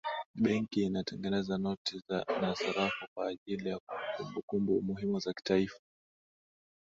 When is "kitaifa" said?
5.33-5.79